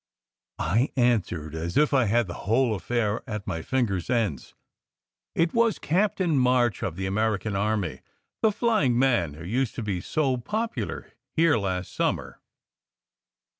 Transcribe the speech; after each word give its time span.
I 0.57 0.91
answered 0.95 1.53
as 1.53 1.77
if 1.77 1.93
I 1.93 2.05
had 2.05 2.25
the 2.25 2.33
whole 2.49 2.73
affair 2.73 3.21
at 3.29 3.45
my 3.45 3.61
fingers 3.61 4.09
ends: 4.09 4.55
"It 5.35 5.53
was 5.53 5.77
Captain 5.77 6.39
March 6.39 6.81
of 6.81 6.95
the 6.95 7.05
American 7.05 7.55
army, 7.55 7.99
the 8.41 8.51
flying 8.51 8.97
man 8.97 9.35
who 9.35 9.43
used 9.45 9.75
to 9.75 9.83
be 9.83 10.01
so 10.01 10.37
popular 10.37 11.11
here 11.35 11.55
last 11.59 11.93
summer." 11.93 12.41